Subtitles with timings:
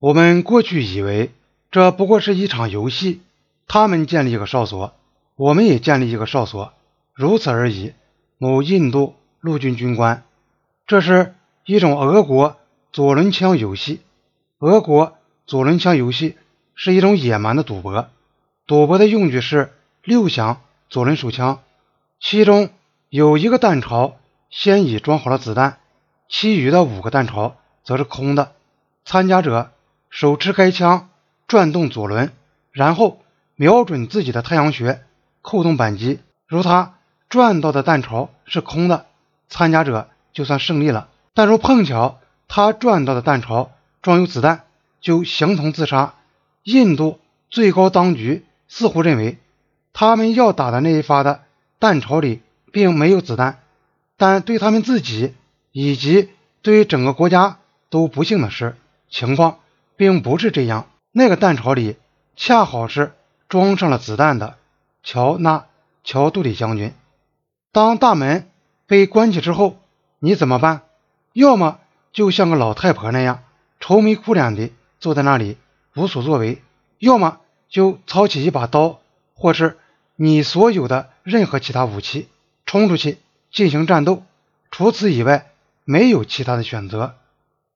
[0.00, 1.30] 我们过去以为
[1.70, 3.20] 这不过是一场游戏，
[3.68, 4.94] 他们建立一个哨所，
[5.36, 6.72] 我们也建立一个哨所，
[7.12, 7.92] 如此而已。
[8.38, 10.22] 某印度陆军军官，
[10.86, 11.34] 这是
[11.66, 12.56] 一种俄国
[12.90, 14.00] 左轮枪游戏。
[14.60, 16.38] 俄国左轮枪游戏
[16.74, 18.08] 是一种野蛮的赌博，
[18.66, 19.70] 赌博的用具是
[20.02, 21.60] 六响左轮手枪，
[22.18, 22.70] 其中
[23.10, 24.16] 有一个弹巢
[24.48, 25.78] 先已装好了子弹，
[26.26, 28.52] 其余的五个弹巢则是空的。
[29.04, 29.70] 参加者
[30.10, 31.08] 手持该枪，
[31.46, 32.32] 转动左轮，
[32.72, 33.22] 然后
[33.54, 35.00] 瞄准自己的太阳穴，
[35.40, 36.18] 扣动扳机。
[36.46, 36.94] 如他
[37.28, 39.06] 转到的弹巢是空的，
[39.48, 41.08] 参加者就算胜利了。
[41.32, 43.70] 但如碰巧他转到的弹巢
[44.02, 44.64] 装有子弹，
[45.00, 46.14] 就形同自杀。
[46.64, 49.38] 印度最高当局似乎认为，
[49.92, 51.42] 他们要打的那一发的
[51.78, 52.42] 弹巢里
[52.72, 53.60] 并没有子弹，
[54.16, 55.34] 但对他们自己
[55.70, 56.30] 以及
[56.62, 57.58] 对于整个国家
[57.88, 58.76] 都不幸的是，
[59.08, 59.60] 情况
[60.00, 60.86] 并不是这样。
[61.12, 61.98] 那个弹巢里
[62.34, 63.12] 恰好是
[63.50, 64.56] 装上了子弹的
[65.02, 65.66] 乔纳
[66.04, 66.94] 乔杜里将军。
[67.70, 68.48] 当大门
[68.86, 69.76] 被关起之后，
[70.18, 70.80] 你怎么办？
[71.34, 71.80] 要么
[72.14, 73.42] 就像个老太婆那样
[73.78, 74.70] 愁眉苦脸的
[75.00, 75.58] 坐在那里
[75.94, 76.62] 无所作为，
[76.98, 79.00] 要么就操起一把刀，
[79.34, 79.76] 或是
[80.16, 82.26] 你所有的任何其他武器，
[82.64, 83.18] 冲出去
[83.52, 84.22] 进行战斗。
[84.70, 85.50] 除此以外，
[85.84, 87.16] 没有其他的选择。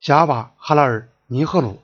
[0.00, 1.82] 贾瓦哈拉尔尼赫鲁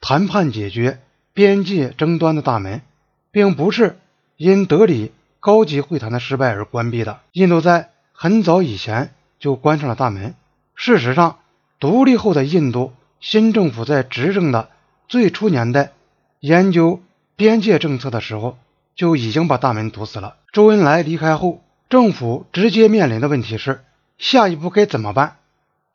[0.00, 1.00] 谈判解决
[1.32, 2.82] 边界争端的大门，
[3.30, 3.98] 并不是
[4.36, 5.12] 因德里。
[5.42, 7.20] 高级会谈的失败而关闭的。
[7.32, 10.34] 印度在很早以前就关上了大门。
[10.74, 11.38] 事实上，
[11.78, 14.68] 独立后的印度新政府在执政的
[15.08, 15.92] 最初年代，
[16.40, 17.00] 研究
[17.36, 18.58] 边界政策的时候
[18.94, 20.36] 就已经把大门堵死了。
[20.52, 23.82] 周恩来离开后，政府直接面临的问题是
[24.18, 25.38] 下一步该怎么办？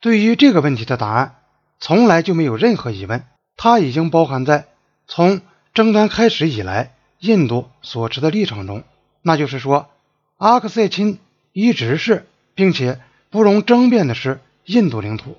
[0.00, 1.36] 对于这个问题的答案，
[1.78, 3.22] 从来就没有任何疑问。
[3.56, 4.66] 它已经包含在
[5.06, 5.40] 从
[5.74, 8.84] 争端开始以来印度所持的立场中。
[9.22, 9.88] 那就是说，
[10.36, 11.18] 阿克塞钦
[11.52, 13.00] 一直是，并且
[13.30, 15.36] 不容争辩的是印度领土。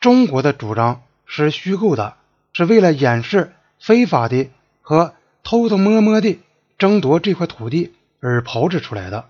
[0.00, 2.16] 中国的主张是虚构的，
[2.52, 4.48] 是为了掩饰非法的
[4.80, 6.38] 和偷偷摸摸的
[6.78, 9.26] 争夺这块土地而炮制出来的。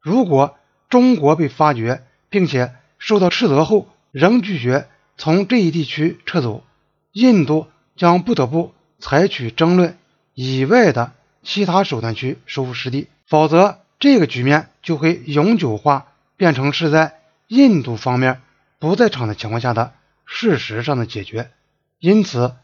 [0.00, 0.56] 如果
[0.88, 6.64] 中国被发觉，并且受到斥责后仍拒绝从这一地区撤走，
[7.12, 9.96] 印度将不得不采取争论
[10.34, 11.12] 以外的
[11.42, 13.08] 其他手段去收复失地。
[13.26, 16.06] 否则，这个局面就会永久化，
[16.36, 18.40] 变成是在印度方面
[18.78, 19.92] 不在场的情况下的
[20.26, 21.50] 事实上的解决。
[21.98, 22.54] 因此，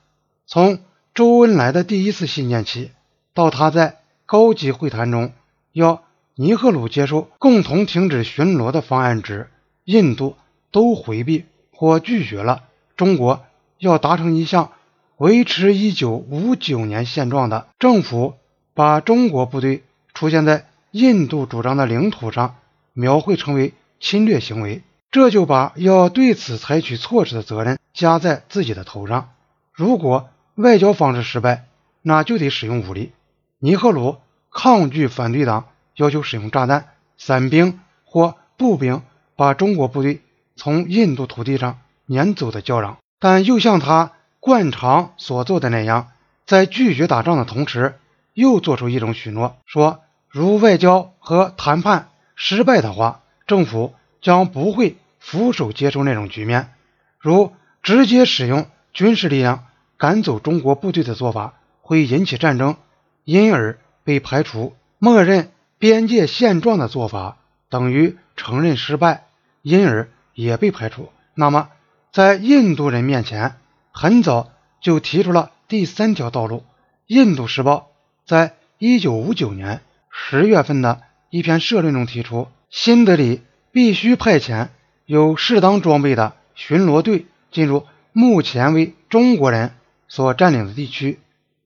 [0.46, 0.80] 从
[1.14, 2.90] 周恩来的第一次信件起，
[3.32, 5.32] 到他在高级会谈中
[5.72, 6.02] 要
[6.34, 9.50] 尼赫鲁接受共同停止巡逻的方案时，
[9.84, 10.36] 印度
[10.70, 12.64] 都回避或拒绝了
[12.96, 13.44] 中国
[13.78, 14.72] 要达成一项
[15.20, 18.36] 维持1959年现状的政府
[18.72, 19.82] 把中国部队。
[20.12, 22.56] 出现在印度主张的领土上，
[22.92, 29.30] 描绘成为侵略行为，这就把要对此采取措施的责任加在自己的头上。
[29.72, 31.66] 如果外交方式失败，
[32.02, 33.12] 那就得使用武力。
[33.60, 34.16] 尼赫鲁
[34.50, 35.66] 抗拒反对党
[35.96, 39.02] 要求使用炸弹、伞兵或步兵
[39.36, 40.22] 把中国部队
[40.56, 46.08] 从印度土地上撵走的叫嚷，但又像他惯常所做的那样，
[46.44, 47.94] 在拒绝打仗的同时。
[48.32, 53.92] 又做出一种许诺，说如外交和谈判失败的话，政府
[54.22, 56.72] 将不会俯首接受那种局面。
[57.18, 57.52] 如
[57.82, 59.66] 直接使用军事力量
[59.98, 62.76] 赶走中国部队的做法会引起战争，
[63.24, 64.74] 因而被排除。
[64.98, 67.36] 默认边界现状的做法
[67.68, 69.24] 等于承认失败，
[69.60, 71.10] 因而也被排除。
[71.34, 71.68] 那么，
[72.12, 73.56] 在印度人面前，
[73.92, 76.58] 很早就提出了第三条道路，
[77.06, 77.90] 《印度时报》。
[78.28, 79.80] 在一九五九年
[80.10, 83.42] 十月份的一篇社论中提出，新德里
[83.72, 84.68] 必须派遣
[85.04, 89.72] 有适当装备的巡逻队进入目前为中国人
[90.08, 91.18] 所占领的地区，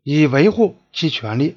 [0.03, 1.56] 以维护其权利。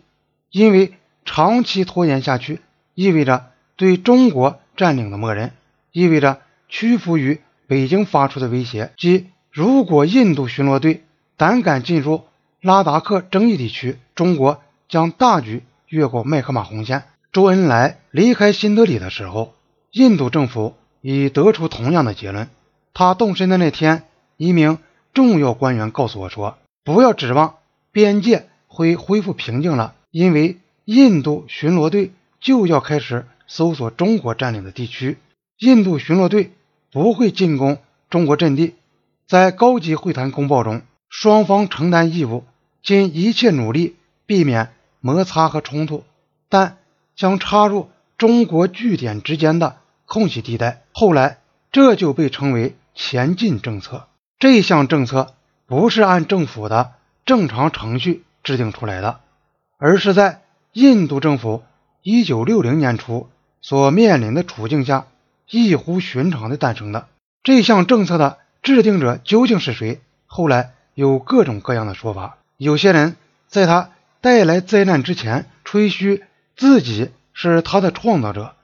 [0.50, 0.94] 因为
[1.26, 2.62] 长期拖延下去，
[2.94, 5.52] 意味着对中国占领的默认，
[5.92, 11.02] 意味着屈服于北京发出的威胁，即如果印度巡逻队
[11.36, 12.26] 胆敢进入
[12.62, 14.62] 拉达克争议地区，中国。
[14.88, 17.06] 将大举越过麦克马洪线。
[17.32, 19.56] 周恩来离开新德里的时候，
[19.92, 22.48] 印度政府已得出同样的结论。
[22.94, 24.04] 他动身的那天，
[24.38, 24.78] 一名
[25.12, 27.56] 重要官员告诉我说：“不要指望
[27.92, 35.18] 边界会恢复平静了，因为印度巡逻队就要开始搜索中国占领的地区。
[35.58, 36.52] 印度巡逻队
[36.92, 37.80] 不会进攻
[38.12, 38.76] 中国阵地。”
[39.28, 42.46] 在高级会谈公报中，双方承担义务，
[42.82, 44.72] 尽一切努力避免
[45.02, 46.06] 摩擦和冲突，
[46.48, 46.78] 但
[47.14, 50.84] 将插入中国据点之间的空隙地带。
[50.94, 51.40] 后来，
[51.74, 54.08] 这就被称为前进政策。
[54.40, 55.34] 这项政策
[55.66, 56.94] 不是按政府的
[57.26, 59.20] 正常程序制定出来的，
[59.78, 60.42] 而是在
[60.72, 61.64] 印度政府
[62.04, 63.28] 1960年初
[63.60, 65.08] 所面临的处境下
[65.50, 67.08] 异乎寻常的诞生的。
[67.44, 68.38] 这项政策的
[68.76, 70.02] 制定者究竟是谁？
[70.26, 72.38] 后来有各种各样的说法。
[72.58, 73.16] 有些人
[73.48, 76.26] 在他带来灾难之前吹嘘
[76.58, 78.56] 自己是他的创造者，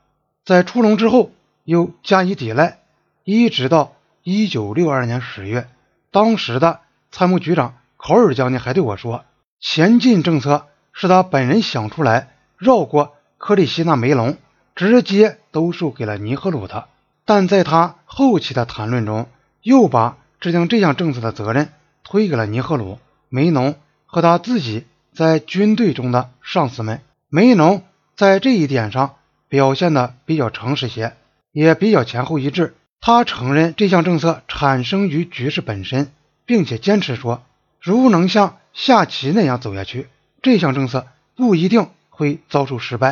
[0.43, 1.31] 在出笼之后
[1.63, 2.79] 又加以抵赖，
[3.23, 3.93] 一直到
[4.25, 5.69] 1962年十月，
[6.11, 9.23] 当时的参谋局长考尔将军还对我说
[9.61, 14.37] ：“前进政策是他本人想出来，绕过克里希那梅隆，
[14.75, 16.89] 直接兜售给了尼赫鲁的。”
[17.25, 19.29] 但在他后期的谈论中，
[19.63, 21.69] 又把制定这项政策的责任
[22.03, 22.99] 推给了尼赫鲁、
[23.29, 23.75] 梅农
[24.05, 27.01] 和他自己在军队中的上司们。
[27.29, 27.83] 梅农
[28.15, 29.15] 在这一点上
[29.47, 31.13] 表现的比较诚实些，
[31.51, 32.75] 也比较前后一致。
[33.01, 36.11] 他承认这项政策产生于局势本身，
[36.45, 37.43] 并且坚持说，
[37.81, 40.07] 如能像下棋那样走下去，
[40.41, 43.11] 这项政策不一定会遭受失败。